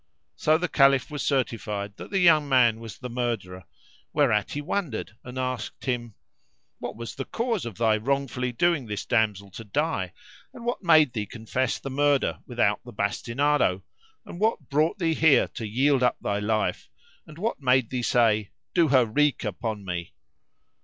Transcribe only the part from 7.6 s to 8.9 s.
of thy wrongfully doing